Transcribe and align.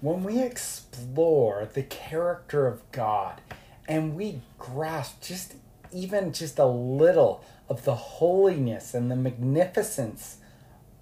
when 0.00 0.22
we 0.24 0.42
explore 0.42 1.68
the 1.72 1.82
character 1.82 2.66
of 2.66 2.90
God 2.90 3.40
and 3.86 4.14
we 4.14 4.40
grasp 4.58 5.22
just 5.22 5.54
even 5.92 6.32
just 6.32 6.58
a 6.58 6.66
little 6.66 7.44
of 7.68 7.84
the 7.84 7.94
holiness 7.94 8.94
and 8.94 9.10
the 9.10 9.16
magnificence 9.16 10.38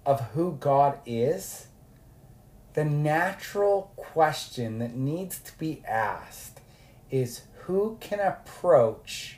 of 0.05 0.21
who 0.31 0.57
God 0.59 0.99
is, 1.05 1.67
the 2.73 2.83
natural 2.83 3.93
question 3.95 4.79
that 4.79 4.95
needs 4.95 5.39
to 5.39 5.57
be 5.57 5.81
asked 5.87 6.59
is 7.09 7.43
who 7.63 7.97
can 7.99 8.19
approach 8.19 9.37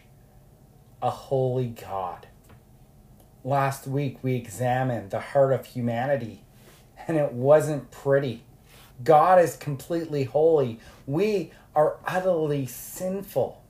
a 1.01 1.09
holy 1.09 1.67
God? 1.67 2.27
Last 3.43 3.87
week 3.87 4.17
we 4.21 4.35
examined 4.35 5.11
the 5.11 5.19
heart 5.19 5.53
of 5.53 5.67
humanity 5.67 6.43
and 7.07 7.17
it 7.17 7.31
wasn't 7.31 7.91
pretty. 7.91 8.43
God 9.03 9.39
is 9.39 9.55
completely 9.55 10.23
holy. 10.25 10.79
We 11.05 11.51
are 11.75 11.97
utterly 12.05 12.65
sinful. 12.65 13.63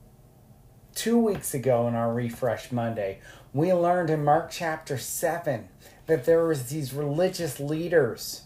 Two 0.94 1.18
weeks 1.18 1.54
ago 1.54 1.88
in 1.88 1.94
our 1.94 2.12
Refresh 2.12 2.70
Monday, 2.70 3.20
we 3.52 3.72
learned 3.72 4.10
in 4.10 4.24
Mark 4.24 4.50
chapter 4.50 4.98
7 4.98 5.68
that 6.06 6.24
there 6.24 6.44
was 6.44 6.68
these 6.68 6.92
religious 6.92 7.58
leaders 7.58 8.42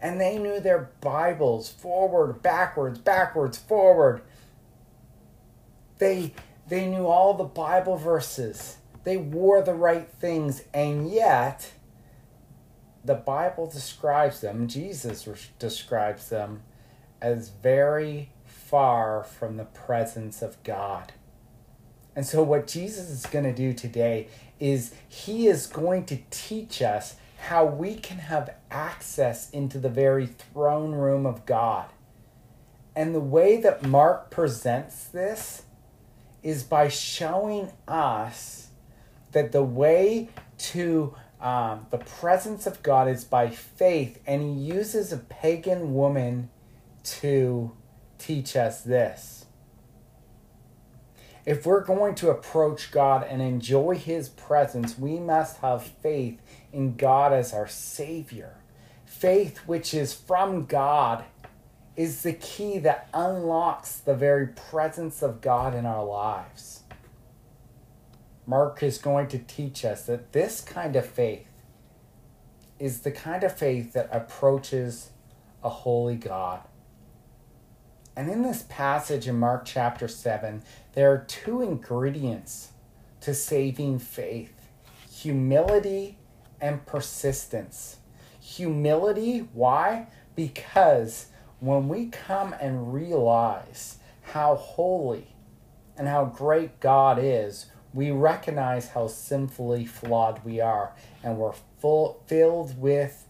and 0.00 0.20
they 0.20 0.36
knew 0.36 0.58
their 0.58 0.90
Bibles 1.00 1.70
forward, 1.70 2.42
backwards, 2.42 2.98
backwards, 2.98 3.56
forward. 3.56 4.22
They 5.98 6.34
they 6.68 6.86
knew 6.86 7.06
all 7.06 7.34
the 7.34 7.44
Bible 7.44 7.96
verses. 7.96 8.78
They 9.04 9.16
wore 9.16 9.62
the 9.62 9.74
right 9.74 10.08
things 10.20 10.64
and 10.74 11.10
yet 11.10 11.72
the 13.04 13.14
Bible 13.14 13.66
describes 13.66 14.40
them, 14.40 14.68
Jesus 14.68 15.28
describes 15.58 16.28
them 16.28 16.62
as 17.20 17.48
very 17.48 18.30
far 18.44 19.24
from 19.24 19.56
the 19.56 19.64
presence 19.64 20.42
of 20.42 20.62
God. 20.62 21.12
And 22.14 22.26
so, 22.26 22.42
what 22.42 22.66
Jesus 22.66 23.08
is 23.08 23.26
going 23.26 23.44
to 23.44 23.54
do 23.54 23.72
today 23.72 24.28
is 24.60 24.94
he 25.08 25.46
is 25.46 25.66
going 25.66 26.04
to 26.06 26.18
teach 26.30 26.82
us 26.82 27.16
how 27.48 27.64
we 27.64 27.96
can 27.96 28.18
have 28.18 28.54
access 28.70 29.50
into 29.50 29.78
the 29.78 29.88
very 29.88 30.26
throne 30.26 30.92
room 30.92 31.26
of 31.26 31.44
God. 31.46 31.86
And 32.94 33.14
the 33.14 33.20
way 33.20 33.60
that 33.60 33.82
Mark 33.82 34.30
presents 34.30 35.06
this 35.06 35.62
is 36.42 36.62
by 36.62 36.88
showing 36.88 37.72
us 37.88 38.68
that 39.32 39.52
the 39.52 39.62
way 39.62 40.28
to 40.58 41.14
um, 41.42 41.86
the 41.90 41.98
presence 41.98 42.66
of 42.66 42.82
God 42.84 43.08
is 43.08 43.24
by 43.24 43.50
faith, 43.50 44.20
and 44.26 44.42
he 44.42 44.48
uses 44.48 45.12
a 45.12 45.18
pagan 45.18 45.92
woman 45.92 46.50
to 47.04 47.72
teach 48.18 48.54
us 48.54 48.82
this. 48.82 49.46
If 51.44 51.66
we're 51.66 51.82
going 51.82 52.14
to 52.16 52.30
approach 52.30 52.92
God 52.92 53.26
and 53.28 53.42
enjoy 53.42 53.96
his 53.96 54.28
presence, 54.28 54.96
we 54.96 55.18
must 55.18 55.56
have 55.58 55.82
faith 55.82 56.40
in 56.72 56.94
God 56.94 57.32
as 57.32 57.52
our 57.52 57.66
Savior. 57.66 58.58
Faith, 59.04 59.58
which 59.66 59.92
is 59.92 60.14
from 60.14 60.66
God, 60.66 61.24
is 61.96 62.22
the 62.22 62.34
key 62.34 62.78
that 62.78 63.08
unlocks 63.12 63.96
the 63.96 64.14
very 64.14 64.46
presence 64.46 65.22
of 65.22 65.40
God 65.40 65.74
in 65.74 65.86
our 65.86 66.04
lives. 66.04 66.81
Mark 68.46 68.82
is 68.82 68.98
going 68.98 69.28
to 69.28 69.38
teach 69.38 69.84
us 69.84 70.06
that 70.06 70.32
this 70.32 70.60
kind 70.60 70.96
of 70.96 71.06
faith 71.06 71.48
is 72.78 73.00
the 73.00 73.12
kind 73.12 73.44
of 73.44 73.56
faith 73.56 73.92
that 73.92 74.08
approaches 74.10 75.10
a 75.62 75.68
holy 75.68 76.16
God. 76.16 76.60
And 78.16 78.28
in 78.28 78.42
this 78.42 78.64
passage 78.68 79.28
in 79.28 79.38
Mark 79.38 79.64
chapter 79.64 80.08
7, 80.08 80.62
there 80.94 81.10
are 81.12 81.24
two 81.28 81.62
ingredients 81.62 82.72
to 83.20 83.34
saving 83.34 84.00
faith 84.00 84.52
humility 85.10 86.18
and 86.60 86.84
persistence. 86.84 87.98
Humility, 88.40 89.48
why? 89.52 90.08
Because 90.34 91.26
when 91.60 91.88
we 91.88 92.06
come 92.06 92.54
and 92.60 92.92
realize 92.92 93.98
how 94.22 94.56
holy 94.56 95.28
and 95.96 96.08
how 96.08 96.24
great 96.24 96.80
God 96.80 97.18
is, 97.20 97.66
we 97.94 98.10
recognize 98.10 98.88
how 98.88 99.06
sinfully 99.06 99.84
flawed 99.84 100.44
we 100.44 100.60
are 100.60 100.92
and 101.22 101.38
we're 101.38 101.52
full, 101.78 102.22
filled 102.26 102.80
with 102.80 103.26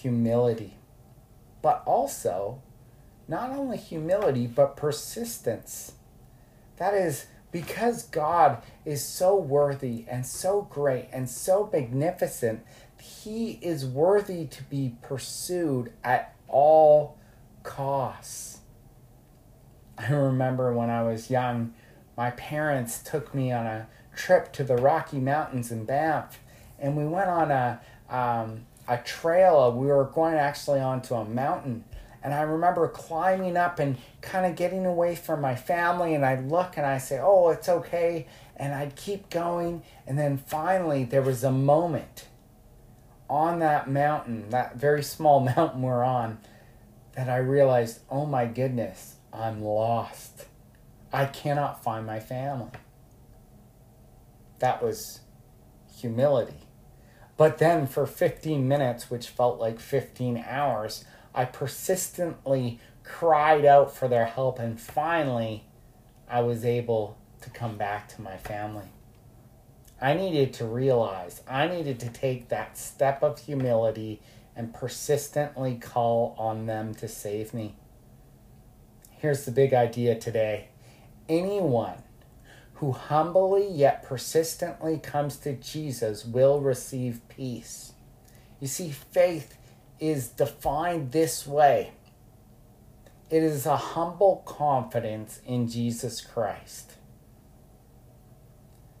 humility. 0.00 0.76
But 1.60 1.82
also, 1.86 2.60
not 3.28 3.50
only 3.50 3.76
humility, 3.76 4.46
but 4.46 4.76
persistence. 4.76 5.92
That 6.78 6.94
is, 6.94 7.26
because 7.52 8.04
God 8.04 8.62
is 8.84 9.04
so 9.04 9.36
worthy 9.36 10.04
and 10.08 10.26
so 10.26 10.62
great 10.62 11.08
and 11.12 11.30
so 11.30 11.70
magnificent, 11.72 12.64
He 13.00 13.58
is 13.62 13.86
worthy 13.86 14.46
to 14.46 14.62
be 14.64 14.96
pursued 15.02 15.92
at 16.02 16.34
all 16.48 17.18
costs. 17.62 18.58
I 19.96 20.10
remember 20.12 20.72
when 20.72 20.90
I 20.90 21.02
was 21.04 21.30
young, 21.30 21.74
my 22.16 22.30
parents 22.32 23.02
took 23.02 23.34
me 23.34 23.52
on 23.52 23.66
a 23.66 23.86
trip 24.16 24.52
to 24.52 24.64
the 24.64 24.76
Rocky 24.76 25.18
Mountains 25.18 25.70
in 25.70 25.84
Banff, 25.84 26.40
and 26.78 26.96
we 26.96 27.06
went 27.06 27.28
on 27.28 27.50
a 27.50 27.80
um, 28.10 28.66
a 28.88 28.98
trail. 28.98 29.72
We 29.72 29.86
were 29.86 30.04
going 30.04 30.34
actually 30.34 30.80
onto 30.80 31.14
a 31.14 31.24
mountain, 31.24 31.84
and 32.22 32.34
I 32.34 32.42
remember 32.42 32.86
climbing 32.88 33.56
up 33.56 33.78
and 33.78 33.96
kind 34.20 34.44
of 34.44 34.56
getting 34.56 34.84
away 34.84 35.14
from 35.14 35.40
my 35.40 35.54
family. 35.54 36.14
And 36.14 36.24
I'd 36.24 36.50
look 36.50 36.76
and 36.76 36.84
I 36.84 36.98
say, 36.98 37.18
"Oh, 37.22 37.48
it's 37.48 37.68
okay," 37.68 38.26
and 38.56 38.74
I'd 38.74 38.96
keep 38.96 39.30
going. 39.30 39.82
And 40.06 40.18
then 40.18 40.36
finally, 40.36 41.04
there 41.04 41.22
was 41.22 41.42
a 41.44 41.52
moment 41.52 42.28
on 43.30 43.60
that 43.60 43.88
mountain, 43.88 44.50
that 44.50 44.76
very 44.76 45.02
small 45.02 45.40
mountain 45.56 45.80
we're 45.80 46.04
on, 46.04 46.38
that 47.16 47.30
I 47.30 47.38
realized, 47.38 48.00
"Oh 48.10 48.26
my 48.26 48.44
goodness, 48.44 49.16
I'm 49.32 49.62
lost." 49.62 50.46
I 51.12 51.26
cannot 51.26 51.82
find 51.82 52.06
my 52.06 52.20
family. 52.20 52.70
That 54.60 54.82
was 54.82 55.20
humility. 55.94 56.66
But 57.36 57.58
then 57.58 57.86
for 57.86 58.06
15 58.06 58.66
minutes, 58.66 59.10
which 59.10 59.28
felt 59.28 59.58
like 59.58 59.80
15 59.80 60.44
hours, 60.48 61.04
I 61.34 61.44
persistently 61.44 62.78
cried 63.04 63.64
out 63.64 63.94
for 63.94 64.08
their 64.08 64.26
help, 64.26 64.58
and 64.58 64.80
finally, 64.80 65.64
I 66.28 66.40
was 66.40 66.64
able 66.64 67.18
to 67.40 67.50
come 67.50 67.76
back 67.76 68.08
to 68.14 68.22
my 68.22 68.36
family. 68.36 68.86
I 70.00 70.14
needed 70.14 70.52
to 70.54 70.64
realize, 70.64 71.42
I 71.48 71.68
needed 71.68 72.00
to 72.00 72.08
take 72.08 72.48
that 72.48 72.78
step 72.78 73.22
of 73.22 73.38
humility 73.38 74.20
and 74.54 74.74
persistently 74.74 75.76
call 75.76 76.34
on 76.38 76.66
them 76.66 76.94
to 76.96 77.08
save 77.08 77.54
me. 77.54 77.76
Here's 79.10 79.44
the 79.44 79.52
big 79.52 79.72
idea 79.72 80.18
today 80.18 80.68
anyone 81.28 82.02
who 82.74 82.92
humbly 82.92 83.68
yet 83.68 84.02
persistently 84.02 84.98
comes 84.98 85.36
to 85.38 85.54
Jesus 85.54 86.24
will 86.24 86.60
receive 86.60 87.20
peace. 87.28 87.92
You 88.60 88.68
see, 88.68 88.90
faith 88.90 89.56
is 89.98 90.28
defined 90.28 91.12
this 91.12 91.46
way 91.46 91.92
it 93.32 93.42
is 93.42 93.64
a 93.64 93.78
humble 93.78 94.42
confidence 94.44 95.40
in 95.46 95.66
Jesus 95.66 96.20
Christ. 96.20 96.92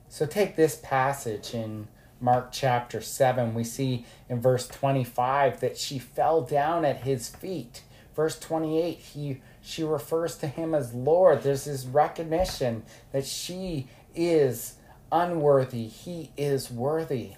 So 0.08 0.24
take 0.24 0.56
this 0.56 0.76
passage 0.76 1.52
in 1.52 1.88
Mark 2.18 2.50
chapter 2.50 3.02
7. 3.02 3.52
We 3.52 3.62
see 3.64 4.06
in 4.30 4.40
verse 4.40 4.66
25 4.68 5.60
that 5.60 5.76
she 5.76 5.98
fell 5.98 6.40
down 6.40 6.86
at 6.86 7.02
his 7.02 7.28
feet. 7.28 7.82
Verse 8.16 8.38
28, 8.38 8.96
he 8.96 9.42
she 9.62 9.84
refers 9.84 10.36
to 10.38 10.48
him 10.48 10.74
as 10.74 10.92
Lord. 10.92 11.42
There's 11.42 11.64
this 11.64 11.86
recognition 11.86 12.82
that 13.12 13.24
she 13.24 13.88
is 14.14 14.74
unworthy, 15.10 15.86
he 15.86 16.32
is 16.36 16.70
worthy. 16.70 17.34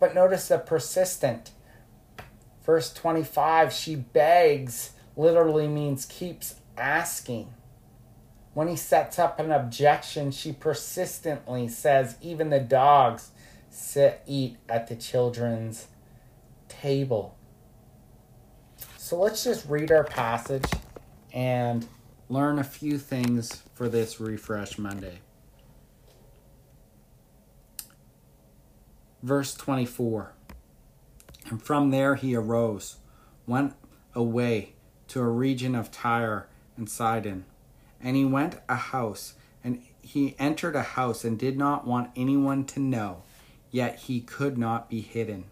But 0.00 0.14
notice 0.14 0.48
the 0.48 0.58
persistent. 0.58 1.50
Verse 2.64 2.92
25, 2.92 3.72
she 3.72 3.94
begs, 3.94 4.92
literally 5.16 5.68
means 5.68 6.06
keeps 6.06 6.56
asking. 6.76 7.52
When 8.54 8.68
he 8.68 8.76
sets 8.76 9.18
up 9.18 9.38
an 9.38 9.52
objection, 9.52 10.30
she 10.30 10.52
persistently 10.52 11.68
says, 11.68 12.16
even 12.22 12.50
the 12.50 12.58
dogs 12.58 13.30
sit, 13.70 14.22
eat 14.26 14.56
at 14.68 14.88
the 14.88 14.96
children's 14.96 15.88
table. 16.68 17.36
So 18.96 19.18
let's 19.18 19.44
just 19.44 19.68
read 19.68 19.92
our 19.92 20.04
passage 20.04 20.64
and 21.36 21.86
learn 22.30 22.58
a 22.58 22.64
few 22.64 22.96
things 22.96 23.62
for 23.74 23.90
this 23.90 24.18
Refresh 24.18 24.78
Monday. 24.78 25.18
Verse 29.22 29.54
24 29.54 30.32
And 31.50 31.62
from 31.62 31.90
there 31.90 32.14
he 32.14 32.34
arose, 32.34 32.96
went 33.46 33.74
away 34.14 34.72
to 35.08 35.20
a 35.20 35.28
region 35.28 35.74
of 35.74 35.90
Tyre 35.90 36.48
and 36.78 36.88
Sidon. 36.88 37.44
And 38.00 38.16
he 38.16 38.24
went 38.24 38.58
a 38.66 38.76
house, 38.76 39.34
and 39.62 39.82
he 40.00 40.36
entered 40.38 40.74
a 40.74 40.82
house 40.82 41.22
and 41.22 41.38
did 41.38 41.58
not 41.58 41.86
want 41.86 42.12
anyone 42.16 42.64
to 42.64 42.80
know, 42.80 43.24
yet 43.70 43.98
he 43.98 44.22
could 44.22 44.56
not 44.56 44.88
be 44.88 45.02
hidden. 45.02 45.50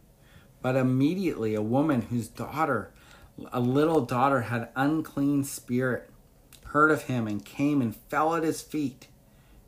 But 0.63 0.77
immediately 0.77 1.55
a 1.55 1.61
woman 1.61 2.03
whose 2.03 2.29
daughter, 2.29 2.91
a 3.53 3.61
little 3.61 4.01
daughter, 4.01 4.43
had 4.43 4.69
unclean 4.77 5.45
spirit, 5.45 6.09
heard 6.67 6.91
of 6.91 7.03
him 7.03 7.27
and 7.27 7.45
came 7.45 7.81
and 7.81 7.95
fell 7.95 8.35
at 8.35 8.43
his 8.43 8.63
feet. 8.63 9.09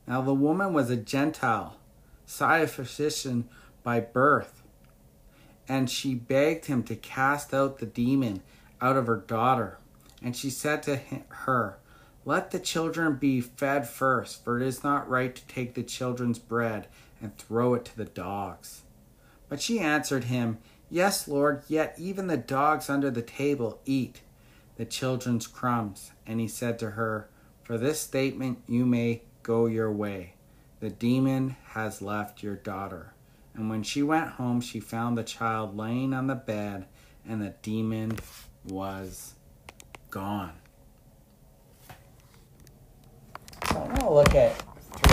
Now 0.06 0.22
the 0.22 0.34
woman 0.34 0.72
was 0.72 0.90
a 0.90 0.96
Gentile, 0.96 1.76
Syrophoenician 2.26 3.44
by 3.82 4.00
birth, 4.00 4.62
and 5.68 5.90
she 5.90 6.14
begged 6.14 6.66
him 6.66 6.82
to 6.84 6.96
cast 6.96 7.52
out 7.52 7.78
the 7.78 7.86
demon 7.86 8.42
out 8.80 8.96
of 8.96 9.06
her 9.06 9.16
daughter. 9.16 9.78
And 10.22 10.36
she 10.36 10.50
said 10.50 10.82
to 10.84 11.00
her, 11.28 11.78
Let 12.24 12.50
the 12.50 12.58
children 12.58 13.16
be 13.16 13.40
fed 13.40 13.88
first, 13.88 14.44
for 14.44 14.60
it 14.60 14.66
is 14.66 14.84
not 14.84 15.08
right 15.08 15.34
to 15.34 15.46
take 15.46 15.74
the 15.74 15.82
children's 15.82 16.38
bread 16.38 16.88
and 17.20 17.36
throw 17.36 17.74
it 17.74 17.84
to 17.86 17.96
the 17.96 18.04
dogs. 18.04 18.82
But 19.48 19.60
she 19.60 19.78
answered 19.78 20.24
him, 20.24 20.58
Yes, 20.88 21.26
Lord, 21.26 21.62
yet 21.68 21.94
even 21.98 22.28
the 22.28 22.36
dogs 22.36 22.88
under 22.88 23.10
the 23.10 23.22
table 23.22 23.80
eat 23.84 24.20
the 24.76 24.84
children's 24.84 25.46
crumbs. 25.46 26.12
And 26.26 26.40
he 26.40 26.48
said 26.48 26.78
to 26.78 26.90
her, 26.90 27.28
For 27.64 27.76
this 27.76 28.00
statement 28.00 28.58
you 28.68 28.86
may 28.86 29.22
go 29.42 29.66
your 29.66 29.90
way. 29.90 30.34
The 30.80 30.90
demon 30.90 31.56
has 31.68 32.02
left 32.02 32.42
your 32.42 32.56
daughter. 32.56 33.14
And 33.54 33.70
when 33.70 33.82
she 33.82 34.02
went 34.02 34.32
home, 34.32 34.60
she 34.60 34.80
found 34.80 35.16
the 35.16 35.24
child 35.24 35.76
laying 35.76 36.12
on 36.12 36.26
the 36.26 36.34
bed, 36.34 36.86
and 37.26 37.40
the 37.40 37.54
demon 37.62 38.18
was 38.68 39.34
gone. 40.10 40.52
So 43.70 43.76
I 43.76 43.78
want 43.78 44.00
to 44.00 44.10
look 44.10 44.34
at 44.34 44.62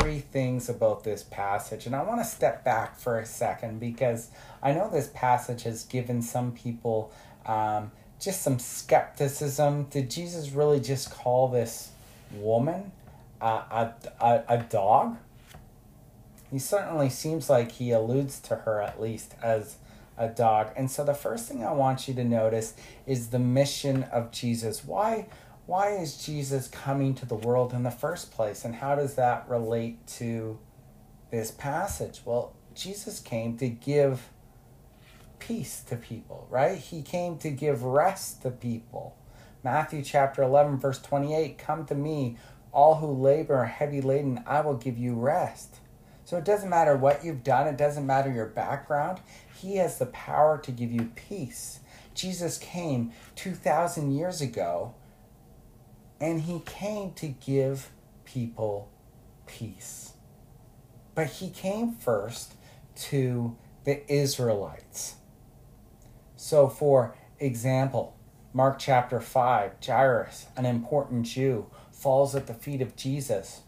three 0.04 0.20
things 0.20 0.68
about 0.68 1.06
this 1.06 1.24
passage, 1.24 1.86
and 1.86 1.96
I 1.96 2.04
want 2.04 2.20
to 2.20 2.26
step 2.26 2.66
back 2.66 2.98
for 3.00 3.20
a 3.20 3.26
second 3.26 3.80
because 3.80 4.30
I 4.62 4.74
know 4.74 4.90
this 4.90 5.10
passage 5.14 5.64
has 5.64 5.86
given 5.86 6.22
some 6.22 6.52
people 6.52 7.14
um, 7.46 7.90
just 8.20 8.42
some 8.42 8.60
skepticism. 8.60 9.86
Did 9.86 10.12
Jesus 10.12 10.52
really 10.52 10.82
just 10.82 11.10
call 11.10 11.48
this 11.48 11.92
woman 12.34 12.92
a, 13.40 13.94
a, 14.20 14.44
a 14.50 14.66
dog? 14.70 15.18
He 16.52 16.60
certainly 16.60 17.10
seems 17.10 17.50
like 17.50 17.72
he 17.72 17.92
alludes 17.92 18.42
to 18.42 18.56
her 18.58 18.82
at 18.82 19.02
least 19.02 19.36
as 19.42 19.78
a 20.18 20.28
dog. 20.28 20.72
And 20.76 20.92
so 20.92 21.06
the 21.06 21.14
first 21.14 21.48
thing 21.48 21.64
I 21.64 21.72
want 21.72 22.10
you 22.10 22.14
to 22.16 22.24
notice 22.26 22.74
is 23.08 23.30
the 23.30 23.40
mission 23.40 24.04
of 24.04 24.32
Jesus. 24.32 24.84
Why 24.84 25.28
why 25.66 25.92
is 25.96 26.18
Jesus 26.18 26.68
coming 26.68 27.16
to 27.16 27.26
the 27.26 27.36
world 27.36 27.74
in 27.74 27.84
the 27.84 27.92
first 27.92 28.32
place 28.32 28.66
and 28.66 28.76
how 28.76 28.96
does 28.96 29.16
that 29.16 29.48
relate 29.48 30.06
to 30.08 30.60
this 31.32 31.52
passage? 31.52 32.22
Well, 32.26 32.54
Jesus 32.76 33.20
came 33.20 33.58
to 33.58 33.70
give 33.70 34.30
peace 35.40 35.82
to 35.88 35.96
people, 35.96 36.48
right? 36.50 36.78
He 36.78 37.02
came 37.02 37.38
to 37.38 37.50
give 37.50 37.84
rest 37.84 38.42
to 38.42 38.52
people. 38.52 39.16
Matthew 39.64 40.04
chapter 40.04 40.44
11 40.44 40.80
verse 40.80 41.02
28, 41.02 41.58
come 41.58 41.86
to 41.86 41.96
me 41.96 42.38
all 42.74 42.96
who 42.96 43.08
labor 43.08 43.56
are 43.56 43.66
heavy 43.66 44.02
laden, 44.02 44.44
I 44.46 44.62
will 44.62 44.76
give 44.76 44.98
you 44.98 45.14
rest. 45.14 45.76
So 46.26 46.38
it 46.38 46.44
doesn't 46.44 46.70
matter 46.70 46.98
what 46.98 47.24
you've 47.24 47.44
done, 47.44 47.68
it 47.68 47.78
doesn't 47.78 48.06
matter 48.06 48.32
your 48.32 48.48
background. 48.48 49.20
He 49.62 49.78
has 49.78 49.98
the 49.98 50.08
power 50.08 50.58
to 50.58 50.72
give 50.72 50.92
you 50.92 51.12
peace. 51.16 51.80
Jesus 52.14 52.58
came 52.58 53.12
2,000 53.36 54.12
years 54.12 54.42
ago 54.42 54.96
and 56.24 56.44
he 56.44 56.62
came 56.62 57.12
to 57.12 57.28
give 57.28 57.90
people 58.24 58.90
peace. 59.46 60.14
But 61.16 61.28
he 61.28 61.50
came 61.50 61.92
first 61.92 62.54
to 63.10 63.58
the 63.84 64.10
Israelites. 64.10 65.16
So, 66.38 66.70
for 66.70 67.14
example, 67.42 68.16
Mark 68.54 68.80
chapter 68.80 69.20
5, 69.20 69.74
Jairus, 69.86 70.46
an 70.56 70.66
important 70.66 71.26
Jew, 71.26 71.66
falls 71.92 72.36
at 72.36 72.48
the 72.48 72.54
feet 72.54 72.82
of 72.82 72.96
Jesus 72.96 73.64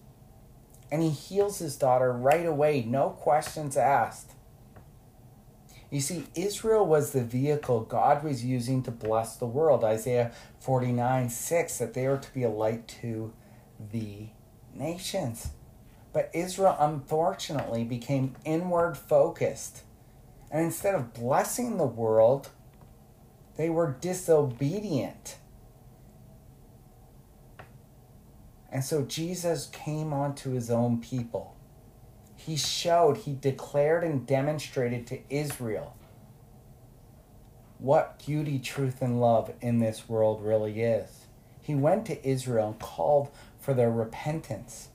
and 0.90 1.04
he 1.04 1.10
heals 1.10 1.60
his 1.60 1.76
daughter 1.76 2.14
right 2.14 2.46
away, 2.46 2.86
no 2.88 3.10
questions 3.10 3.76
asked. 3.76 4.32
You 5.96 6.02
see, 6.02 6.26
Israel 6.36 6.86
was 6.86 7.12
the 7.12 7.24
vehicle 7.24 7.80
God 7.80 8.22
was 8.22 8.44
using 8.44 8.84
to 8.84 8.92
bless 8.92 9.38
the 9.38 9.46
world. 9.46 9.86
Isaiah 9.86 10.34
49 10.60 11.30
6, 11.30 11.78
that 11.78 11.94
they 11.94 12.06
are 12.06 12.18
to 12.18 12.34
be 12.34 12.44
a 12.44 12.50
light 12.50 12.86
to 13.00 13.32
the 13.94 14.28
nations. 14.74 15.52
But 16.12 16.32
Israel, 16.34 16.76
unfortunately, 16.78 17.86
became 17.86 18.36
inward 18.44 18.98
focused. 18.98 19.84
And 20.52 20.66
instead 20.66 20.96
of 20.96 21.14
blessing 21.14 21.78
the 21.78 21.88
world, 21.88 22.50
they 23.56 23.70
were 23.70 23.96
disobedient. 24.02 25.38
And 28.70 28.84
so 28.84 29.04
Jesus 29.04 29.68
came 29.68 30.12
onto 30.12 30.52
his 30.52 30.70
own 30.70 31.00
people. 31.00 31.55
He 32.46 32.58
showed, 32.58 33.18
he 33.18 33.34
declared 33.34 34.04
and 34.04 34.28
demonstrated 34.28 35.08
to 35.08 35.20
Israel 35.32 35.96
what 37.80 38.24
beauty, 38.24 38.60
truth, 38.60 39.02
and 39.02 39.20
love 39.20 39.52
in 39.62 39.80
this 39.80 40.08
world 40.08 40.44
really 40.44 40.82
is. 40.82 41.26
He 41.62 41.74
went 41.74 42.06
to 42.06 42.28
Israel 42.28 42.68
and 42.68 42.80
called 42.80 43.30
for 43.60 43.74
their 43.74 43.90
repentance. 43.90 44.90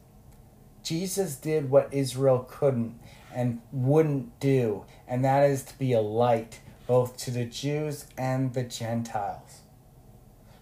Jesus 0.84 1.34
did 1.34 1.70
what 1.70 1.92
Israel 1.92 2.46
couldn't 2.48 2.98
and 3.34 3.60
wouldn't 3.72 4.38
do, 4.38 4.84
and 5.08 5.24
that 5.24 5.42
is 5.42 5.64
to 5.64 5.78
be 5.78 5.92
a 5.92 6.00
light 6.00 6.60
both 6.86 7.16
to 7.18 7.32
the 7.32 7.44
Jews 7.44 8.06
and 8.16 8.54
the 8.54 8.62
Gentiles. 8.62 9.62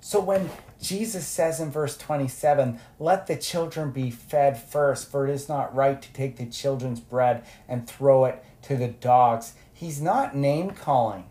So 0.08 0.20
when 0.20 0.48
Jesus 0.80 1.26
says 1.26 1.60
in 1.60 1.70
verse 1.70 1.94
27, 1.98 2.80
Let 2.98 3.26
the 3.26 3.36
children 3.36 3.90
be 3.90 4.10
fed 4.10 4.56
first, 4.58 5.10
for 5.10 5.28
it 5.28 5.30
is 5.30 5.50
not 5.50 5.74
right 5.74 6.00
to 6.00 6.12
take 6.14 6.38
the 6.38 6.46
children's 6.46 6.98
bread 6.98 7.44
and 7.68 7.86
throw 7.86 8.24
it 8.24 8.42
to 8.62 8.76
the 8.78 8.88
dogs. 8.88 9.52
He's 9.70 10.00
not 10.00 10.34
name 10.34 10.70
calling. 10.70 11.26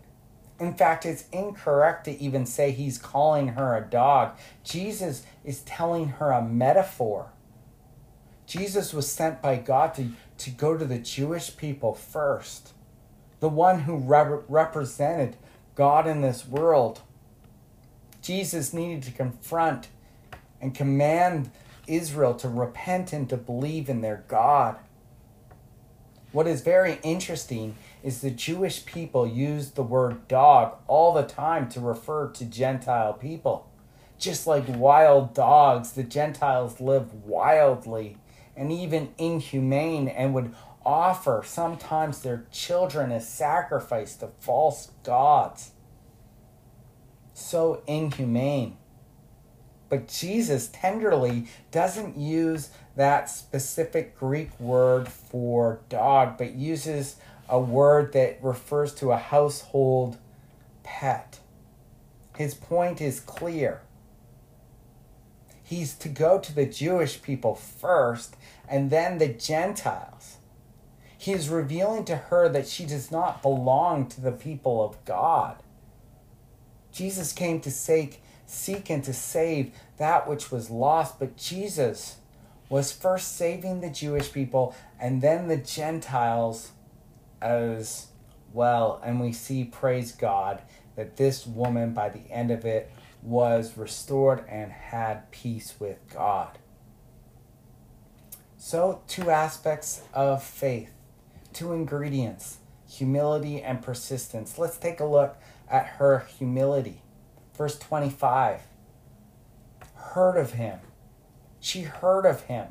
In 0.60 0.74
fact, 0.74 1.04
it's 1.04 1.24
incorrect 1.32 2.04
to 2.04 2.22
even 2.22 2.46
say 2.46 2.70
he's 2.70 2.98
calling 2.98 3.48
her 3.48 3.76
a 3.76 3.84
dog. 3.84 4.38
Jesus 4.62 5.24
is 5.44 5.62
telling 5.62 6.10
her 6.10 6.30
a 6.30 6.40
metaphor. 6.40 7.32
Jesus 8.46 8.94
was 8.94 9.10
sent 9.10 9.42
by 9.42 9.56
God 9.56 9.92
to, 9.94 10.12
to 10.38 10.50
go 10.50 10.78
to 10.78 10.84
the 10.84 11.00
Jewish 11.00 11.56
people 11.56 11.94
first, 11.94 12.74
the 13.40 13.48
one 13.48 13.80
who 13.80 13.96
rep- 13.96 14.44
represented 14.46 15.36
God 15.74 16.06
in 16.06 16.20
this 16.20 16.46
world. 16.46 17.00
Jesus 18.28 18.74
needed 18.74 19.02
to 19.04 19.10
confront 19.10 19.88
and 20.60 20.74
command 20.74 21.50
Israel 21.86 22.34
to 22.34 22.46
repent 22.50 23.14
and 23.14 23.26
to 23.30 23.38
believe 23.38 23.88
in 23.88 24.02
their 24.02 24.22
God. 24.28 24.76
What 26.32 26.46
is 26.46 26.60
very 26.60 26.98
interesting 27.02 27.76
is 28.02 28.20
the 28.20 28.30
Jewish 28.30 28.84
people 28.84 29.26
used 29.26 29.76
the 29.76 29.82
word 29.82 30.28
dog 30.28 30.76
all 30.86 31.14
the 31.14 31.22
time 31.22 31.70
to 31.70 31.80
refer 31.80 32.28
to 32.32 32.44
Gentile 32.44 33.14
people. 33.14 33.66
Just 34.18 34.46
like 34.46 34.64
wild 34.68 35.32
dogs, 35.32 35.92
the 35.92 36.04
Gentiles 36.04 36.82
lived 36.82 37.14
wildly 37.24 38.18
and 38.54 38.70
even 38.70 39.14
inhumane 39.16 40.06
and 40.06 40.34
would 40.34 40.54
offer 40.84 41.42
sometimes 41.46 42.20
their 42.20 42.44
children 42.52 43.10
as 43.10 43.26
sacrifice 43.26 44.16
to 44.16 44.28
false 44.38 44.90
gods 45.02 45.70
so 47.48 47.82
inhumane. 47.86 48.76
But 49.88 50.08
Jesus 50.08 50.68
tenderly 50.68 51.46
doesn't 51.70 52.18
use 52.18 52.70
that 52.96 53.30
specific 53.30 54.18
Greek 54.18 54.58
word 54.60 55.08
for 55.08 55.80
dog, 55.88 56.36
but 56.36 56.52
uses 56.52 57.16
a 57.48 57.58
word 57.58 58.12
that 58.12 58.38
refers 58.42 58.94
to 58.96 59.12
a 59.12 59.16
household 59.16 60.18
pet. 60.82 61.40
His 62.36 62.54
point 62.54 63.00
is 63.00 63.20
clear. 63.20 63.80
He's 65.64 65.94
to 65.94 66.08
go 66.08 66.38
to 66.38 66.54
the 66.54 66.66
Jewish 66.66 67.22
people 67.22 67.54
first 67.54 68.36
and 68.68 68.90
then 68.90 69.18
the 69.18 69.28
Gentiles. 69.28 70.36
He 71.16 71.32
is 71.32 71.48
revealing 71.48 72.04
to 72.06 72.16
her 72.16 72.48
that 72.50 72.68
she 72.68 72.86
does 72.86 73.10
not 73.10 73.42
belong 73.42 74.06
to 74.08 74.20
the 74.20 74.32
people 74.32 74.84
of 74.84 75.02
God. 75.04 75.56
Jesus 76.98 77.32
came 77.32 77.60
to 77.60 77.70
seek, 77.70 78.20
seek 78.44 78.90
and 78.90 79.04
to 79.04 79.12
save 79.12 79.70
that 79.98 80.26
which 80.26 80.50
was 80.50 80.68
lost, 80.68 81.20
but 81.20 81.36
Jesus 81.36 82.16
was 82.68 82.90
first 82.90 83.36
saving 83.36 83.80
the 83.80 83.88
Jewish 83.88 84.32
people 84.32 84.74
and 84.98 85.22
then 85.22 85.46
the 85.46 85.58
Gentiles 85.58 86.72
as 87.40 88.08
well. 88.52 89.00
And 89.04 89.20
we 89.20 89.32
see, 89.32 89.62
praise 89.62 90.10
God, 90.10 90.60
that 90.96 91.16
this 91.16 91.46
woman, 91.46 91.94
by 91.94 92.08
the 92.08 92.28
end 92.32 92.50
of 92.50 92.64
it, 92.64 92.90
was 93.22 93.76
restored 93.76 94.44
and 94.48 94.72
had 94.72 95.30
peace 95.30 95.74
with 95.78 95.98
God. 96.12 96.58
So, 98.56 99.02
two 99.06 99.30
aspects 99.30 100.02
of 100.12 100.42
faith, 100.42 100.90
two 101.52 101.72
ingredients 101.72 102.58
humility 102.88 103.62
and 103.62 103.82
persistence. 103.82 104.58
Let's 104.58 104.78
take 104.78 104.98
a 104.98 105.04
look 105.04 105.36
at 105.70 105.86
her 105.98 106.26
humility. 106.38 107.02
Verse 107.56 107.78
25 107.78 108.60
heard 109.94 110.36
of 110.36 110.52
him. 110.52 110.78
She 111.60 111.82
heard 111.82 112.24
of 112.24 112.42
him. 112.42 112.68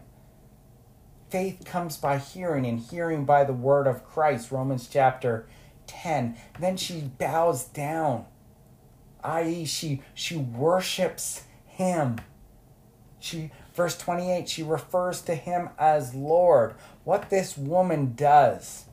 Faith 1.30 1.63
comes 1.66 1.98
by 1.98 2.18
hearing, 2.18 2.66
and 2.66 2.80
hearing 2.80 3.25
by 3.25 3.44
the 3.44 3.54
word 3.54 3.86
of 3.86 4.06
Christ. 4.06 4.51
Romans 4.51 4.88
chapter 4.92 5.46
10. 5.88 6.36
Then 6.60 6.77
she 6.77 7.01
bows 7.01 7.66
down, 7.66 8.25
i.e., 9.24 9.66
she, 9.66 10.01
she 10.13 10.38
worships 10.38 11.44
him. 11.66 12.18
She 13.20 13.51
verse 13.77 13.96
28 13.96 14.50
she 14.50 14.63
refers 14.63 15.22
to 15.22 15.36
him 15.36 15.70
as 15.77 16.16
lord 16.16 16.74
what 17.04 17.30
this 17.30 17.56
woman 17.56 18.13
does 18.16 18.86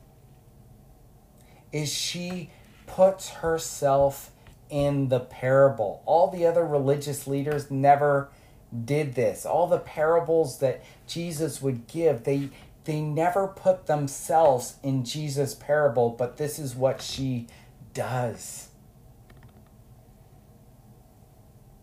is 1.71 1.91
she 1.91 2.51
puts 2.87 3.29
herself 3.29 4.31
in 4.69 5.09
the 5.09 5.19
parable 5.19 6.01
all 6.05 6.29
the 6.31 6.45
other 6.45 6.65
religious 6.65 7.27
leaders 7.27 7.69
never 7.69 8.29
did 8.83 9.13
this 9.13 9.45
all 9.45 9.67
the 9.67 9.77
parables 9.77 10.59
that 10.59 10.83
jesus 11.07 11.61
would 11.61 11.87
give 11.87 12.23
they 12.23 12.49
they 12.85 12.99
never 12.99 13.47
put 13.47 13.85
themselves 13.85 14.77
in 14.81 15.03
jesus 15.03 15.53
parable 15.53 16.09
but 16.09 16.37
this 16.37 16.57
is 16.57 16.75
what 16.75 17.01
she 17.01 17.47
does 17.93 18.69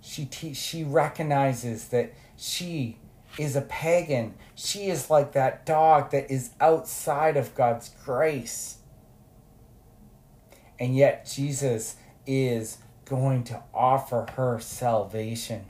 she 0.00 0.26
te- 0.26 0.54
she 0.54 0.82
recognizes 0.82 1.88
that 1.88 2.12
she 2.36 2.98
is 3.38 3.56
a 3.56 3.62
pagan. 3.62 4.34
She 4.54 4.88
is 4.88 5.10
like 5.10 5.32
that 5.32 5.64
dog 5.64 6.10
that 6.10 6.30
is 6.30 6.50
outside 6.60 7.36
of 7.36 7.54
God's 7.54 7.90
grace. 8.04 8.78
And 10.82 10.96
yet, 10.96 11.24
Jesus 11.24 11.94
is 12.26 12.78
going 13.04 13.44
to 13.44 13.62
offer 13.72 14.26
her 14.34 14.58
salvation. 14.58 15.66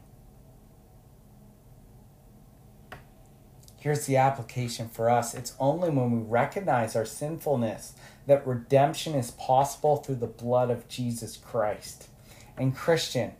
Here's 3.76 4.06
the 4.06 4.16
application 4.16 4.88
for 4.88 5.10
us 5.10 5.34
it's 5.34 5.54
only 5.60 5.90
when 5.90 6.12
we 6.12 6.26
recognize 6.26 6.96
our 6.96 7.04
sinfulness 7.04 7.92
that 8.26 8.46
redemption 8.46 9.14
is 9.14 9.32
possible 9.32 9.96
through 9.96 10.14
the 10.14 10.26
blood 10.26 10.70
of 10.70 10.88
Jesus 10.88 11.36
Christ. 11.36 12.08
And, 12.56 12.74
Christian, 12.74 13.32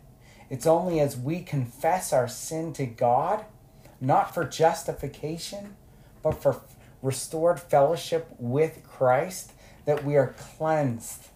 it's 0.51 0.67
only 0.67 0.99
as 0.99 1.17
we 1.17 1.41
confess 1.41 2.13
our 2.13 2.27
sin 2.27 2.73
to 2.73 2.85
God, 2.85 3.45
not 3.99 4.31
for 4.31 4.45
justification, 4.45 5.75
but 6.21 6.39
for 6.39 6.61
restored 7.01 7.59
fellowship 7.59 8.27
with 8.37 8.83
Christ, 8.83 9.53
that 9.85 10.05
we 10.05 10.15
are 10.15 10.35
cleansed 10.37 11.29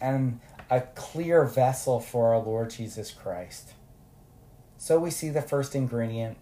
and 0.00 0.40
a 0.70 0.80
clear 0.80 1.44
vessel 1.44 2.00
for 2.00 2.34
our 2.34 2.40
Lord 2.40 2.70
Jesus 2.70 3.10
Christ. 3.10 3.72
So 4.78 4.98
we 4.98 5.10
see 5.10 5.28
the 5.28 5.42
first 5.42 5.74
ingredient, 5.74 6.36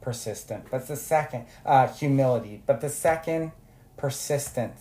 persistent, 0.00 0.66
but 0.70 0.88
the 0.88 0.96
second, 0.96 1.46
uh, 1.64 1.88
humility, 1.88 2.62
but 2.66 2.80
the 2.80 2.88
second, 2.88 3.52
persistent. 3.96 4.74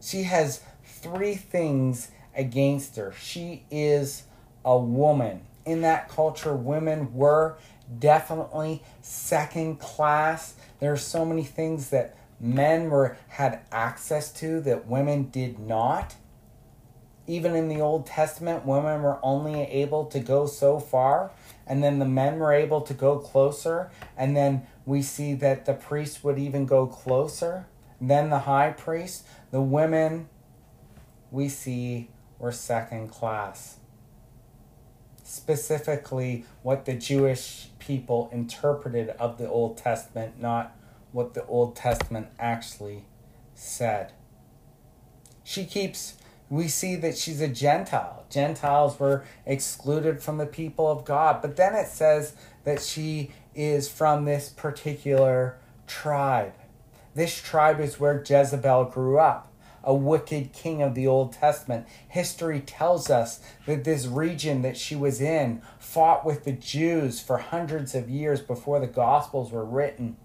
She 0.00 0.24
has 0.24 0.62
three 0.84 1.34
things 1.34 2.10
against 2.34 2.96
her. 2.96 3.12
She 3.18 3.64
is 3.70 4.24
a 4.64 4.78
woman. 4.78 5.42
In 5.66 5.82
that 5.82 6.08
culture, 6.08 6.54
women 6.54 7.12
were 7.12 7.56
definitely 7.98 8.82
second 9.02 9.78
class. 9.78 10.54
There 10.78 10.92
are 10.92 10.96
so 10.96 11.24
many 11.24 11.44
things 11.44 11.90
that 11.90 12.16
men 12.40 12.88
were 12.88 13.16
had 13.28 13.60
access 13.70 14.32
to 14.32 14.60
that 14.62 14.86
women 14.86 15.28
did 15.30 15.58
not. 15.58 16.14
Even 17.30 17.54
in 17.54 17.68
the 17.68 17.80
Old 17.80 18.06
Testament, 18.06 18.66
women 18.66 19.02
were 19.02 19.18
only 19.22 19.62
able 19.62 20.04
to 20.06 20.18
go 20.18 20.46
so 20.46 20.80
far, 20.80 21.30
and 21.66 21.82
then 21.82 22.00
the 22.00 22.04
men 22.04 22.38
were 22.38 22.52
able 22.52 22.80
to 22.80 22.92
go 22.92 23.18
closer, 23.18 23.90
and 24.16 24.36
then 24.36 24.66
we 24.84 25.00
see 25.00 25.34
that 25.34 25.64
the 25.64 25.74
priest 25.74 26.24
would 26.24 26.38
even 26.38 26.66
go 26.66 26.86
closer. 26.86 27.66
Then 28.00 28.30
the 28.30 28.40
high 28.40 28.70
priest, 28.70 29.26
the 29.52 29.60
women 29.60 30.28
we 31.30 31.48
see 31.48 32.10
were 32.38 32.52
second 32.52 33.08
class 33.10 33.76
specifically 35.30 36.44
what 36.62 36.86
the 36.86 36.94
Jewish 36.94 37.68
people 37.78 38.28
interpreted 38.32 39.10
of 39.10 39.38
the 39.38 39.48
Old 39.48 39.76
Testament, 39.76 40.40
not 40.40 40.76
what 41.12 41.34
the 41.34 41.46
Old 41.46 41.76
Testament 41.76 42.26
actually 42.36 43.04
said. 43.54 44.12
She 45.44 45.64
keeps, 45.66 46.14
we 46.50 46.66
see 46.66 46.96
that 46.96 47.16
she's 47.16 47.40
a 47.40 47.48
Gentile. 47.48 48.24
Gentiles 48.28 48.98
were 48.98 49.24
excluded 49.46 50.20
from 50.20 50.36
the 50.36 50.46
people 50.46 50.88
of 50.88 51.04
God. 51.04 51.40
But 51.40 51.56
then 51.56 51.74
it 51.74 51.86
says 51.86 52.34
that 52.64 52.82
she 52.82 53.30
is 53.54 53.88
from 53.88 54.24
this 54.24 54.48
particular 54.48 55.58
tribe. 55.86 56.52
This 57.14 57.40
tribe 57.40 57.80
is 57.80 58.00
where 58.00 58.22
Jezebel 58.26 58.86
grew 58.86 59.18
up 59.18 59.46
a 59.82 59.94
wicked 59.94 60.52
king 60.52 60.82
of 60.82 60.94
the 60.94 61.06
Old 61.06 61.32
Testament. 61.32 61.86
History 62.08 62.60
tells 62.60 63.08
us 63.08 63.40
that 63.66 63.84
this 63.84 64.06
region 64.06 64.62
that 64.62 64.76
she 64.76 64.94
was 64.94 65.20
in 65.20 65.62
fought 65.78 66.24
with 66.24 66.44
the 66.44 66.52
Jews 66.52 67.20
for 67.20 67.38
hundreds 67.38 67.94
of 67.94 68.10
years 68.10 68.40
before 68.42 68.78
the 68.78 68.86
Gospels 68.86 69.50
were 69.50 69.64
written. 69.64 70.16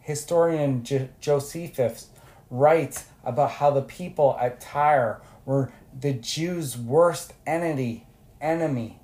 Historian 0.00 0.84
Josephus 1.20 2.08
writes 2.50 3.06
about 3.24 3.52
how 3.52 3.70
the 3.70 3.82
people 3.82 4.36
at 4.40 4.60
Tyre 4.60 5.20
were 5.44 5.72
the 5.98 6.12
Jews' 6.12 6.76
worst 6.76 7.34
enemy, 7.46 8.06
enemy, 8.40 9.00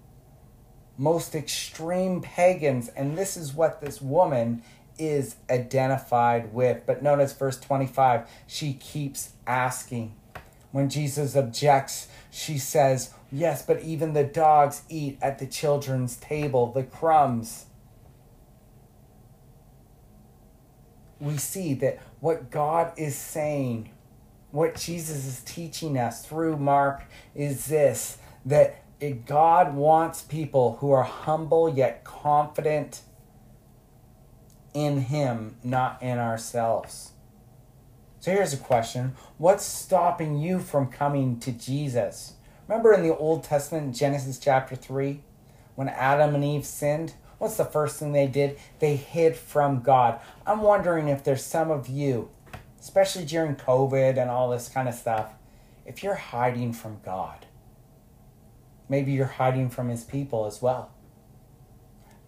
most 0.97 1.35
extreme 1.35 2.21
pagans, 2.21 2.89
and 2.89 3.17
this 3.17 3.37
is 3.37 3.55
what 3.55 3.81
this 3.81 4.01
woman 4.01 4.63
is 4.99 5.37
identified 5.49 6.53
with. 6.53 6.83
But 6.87 7.03
notice 7.03 7.33
verse 7.33 7.59
25, 7.59 8.29
she 8.47 8.75
keeps 8.75 9.31
asking. 9.47 10.15
When 10.73 10.89
Jesus 10.89 11.35
objects, 11.35 12.07
she 12.31 12.59
says, 12.59 13.13
Yes, 13.33 13.63
but 13.63 13.83
even 13.83 14.13
the 14.13 14.25
dogs 14.25 14.83
eat 14.89 15.19
at 15.21 15.39
the 15.39 15.47
children's 15.47 16.17
table, 16.17 16.71
the 16.73 16.85
crumbs. 16.85 17.67
We 21.19 21.37
see 21.37 21.75
that 21.75 22.01
what 22.21 22.51
God 22.51 22.93
is 22.97 23.17
saying, 23.17 23.91
what 24.51 24.77
Jesus 24.77 25.27
is 25.27 25.43
teaching 25.43 25.99
us 25.99 26.25
through 26.25 26.57
Mark 26.57 27.03
is 27.35 27.67
this 27.67 28.19
that 28.45 28.77
God 29.27 29.75
wants 29.75 30.23
people 30.23 30.77
who 30.81 30.91
are 30.93 31.03
humble 31.03 31.69
yet 31.69 32.05
confident 32.05 33.01
in 34.75 35.03
Him, 35.03 35.57
not 35.65 36.03
in 36.03 36.19
ourselves. 36.19 37.13
So 38.21 38.31
here's 38.31 38.53
a 38.53 38.59
question 38.59 39.17
What's 39.39 39.65
stopping 39.65 40.39
you 40.39 40.59
from 40.59 40.89
coming 40.89 41.41
to 41.41 41.53
Jesus? 41.53 42.35
Remember 42.69 42.93
in 42.93 43.03
the 43.03 43.17
Old 43.17 43.43
Testament, 43.43 43.97
Genesis 43.97 44.39
chapter 44.39 44.77
3, 44.77 45.23
when 45.75 45.89
Adam 45.89 46.35
and 46.35 46.45
Eve 46.45 46.67
sinned? 46.67 47.15
What's 47.41 47.57
the 47.57 47.65
first 47.65 47.99
thing 47.99 48.13
they 48.13 48.27
did? 48.27 48.59
They 48.81 48.97
hid 48.97 49.35
from 49.35 49.81
God. 49.81 50.21
I'm 50.47 50.61
wondering 50.61 51.09
if 51.09 51.25
there's 51.25 51.43
some 51.43 51.71
of 51.71 51.89
you, 51.89 52.29
especially 52.79 53.25
during 53.25 53.57
COVID 53.57 54.21
and 54.21 54.31
all 54.31 54.51
this 54.51 54.69
kind 54.69 54.91
of 54.91 54.95
stuff, 54.95 55.33
if 55.87 56.03
you're 56.03 56.17
hiding 56.17 56.75
from 56.75 57.01
God. 57.03 57.47
Maybe 58.91 59.13
you're 59.13 59.25
hiding 59.25 59.71
from 59.71 59.89
His 59.89 60.05
people 60.05 60.45
as 60.45 60.61
well. 60.61 60.93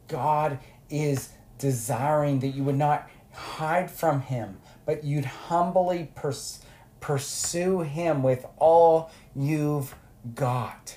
God 0.09 0.61
is 0.89 1.29
desiring 1.59 2.41
that 2.41 2.49
you 2.49 2.65
would 2.65 2.79
not 2.79 3.07
hide 3.33 3.91
from 3.91 4.23
him, 4.23 4.59
but 4.87 5.05
you'd 5.05 5.27
humbly 5.27 6.11
pers- 6.15 6.61
pursue 7.01 7.81
him 7.81 8.23
with 8.23 8.47
all 8.57 9.11
you've 9.37 9.95
got. 10.35 10.97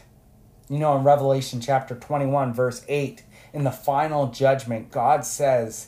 You 0.70 0.80
know, 0.80 0.98
in 0.98 1.04
Revelation 1.04 1.62
chapter 1.62 1.96
21, 1.96 2.54
verse 2.54 2.84
8, 2.88 3.24
in 3.56 3.64
the 3.64 3.72
final 3.72 4.28
judgment, 4.28 4.92
God 4.92 5.24
says 5.26 5.88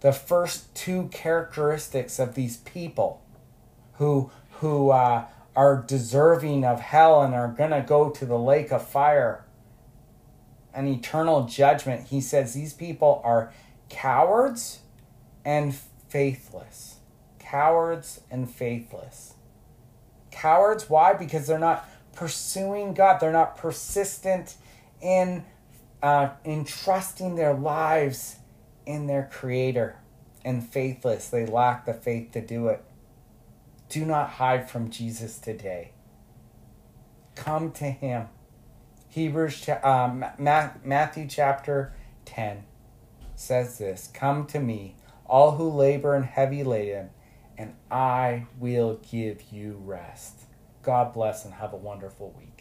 the 0.00 0.12
first 0.12 0.72
two 0.74 1.08
characteristics 1.10 2.18
of 2.18 2.34
these 2.34 2.58
people 2.58 3.22
who, 3.94 4.30
who 4.60 4.90
uh, 4.90 5.24
are 5.56 5.82
deserving 5.86 6.66
of 6.66 6.78
hell 6.78 7.22
and 7.22 7.34
are 7.34 7.48
going 7.48 7.70
to 7.70 7.80
go 7.80 8.10
to 8.10 8.26
the 8.26 8.38
lake 8.38 8.70
of 8.70 8.86
fire 8.86 9.46
and 10.74 10.86
eternal 10.86 11.46
judgment, 11.46 12.08
he 12.08 12.20
says 12.20 12.52
these 12.52 12.74
people 12.74 13.22
are 13.24 13.50
cowards 13.88 14.80
and 15.42 15.74
faithless. 16.08 16.96
Cowards 17.38 18.20
and 18.30 18.50
faithless. 18.50 19.36
Cowards, 20.30 20.90
why? 20.90 21.14
Because 21.14 21.46
they're 21.46 21.58
not 21.58 21.88
pursuing 22.12 22.92
God. 22.92 23.20
They're 23.20 23.32
not 23.32 23.56
persistent 23.56 24.56
in 25.00 25.44
uh, 26.02 26.30
entrusting 26.44 27.36
their 27.36 27.54
lives 27.54 28.36
in 28.84 29.06
their 29.06 29.28
Creator 29.32 29.96
and 30.44 30.66
faithless. 30.66 31.28
They 31.28 31.46
lack 31.46 31.86
the 31.86 31.94
faith 31.94 32.32
to 32.32 32.40
do 32.40 32.68
it. 32.68 32.84
Do 33.88 34.04
not 34.04 34.30
hide 34.30 34.70
from 34.70 34.90
Jesus 34.90 35.38
today. 35.38 35.92
Come 37.34 37.72
to 37.72 37.84
Him. 37.84 38.28
Hebrews, 39.08 39.68
um, 39.82 40.24
Matthew 40.38 41.26
chapter 41.28 41.94
10 42.26 42.64
says 43.34 43.78
this 43.78 44.10
Come 44.12 44.46
to 44.48 44.60
me, 44.60 44.96
all 45.26 45.52
who 45.52 45.70
labor 45.70 46.14
and 46.14 46.24
heavy 46.24 46.64
laden, 46.64 47.10
and 47.56 47.74
I 47.90 48.46
will 48.58 49.00
give 49.10 49.52
you 49.52 49.80
rest. 49.84 50.40
God 50.82 51.12
bless 51.12 51.44
and 51.44 51.54
have 51.54 51.72
a 51.72 51.76
wonderful 51.76 52.34
week. 52.38 52.55